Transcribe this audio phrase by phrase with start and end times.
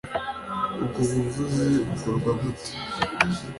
[0.81, 2.71] ubwo buvuzi bukorwa gute